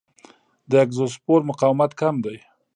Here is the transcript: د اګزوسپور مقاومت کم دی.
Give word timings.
د 0.69 0.71
اګزوسپور 0.83 1.39
مقاومت 1.49 1.91
کم 2.01 2.15
دی. 2.25 2.37